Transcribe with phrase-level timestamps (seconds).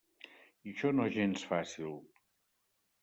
[0.23, 1.93] I això no és gens fàcil.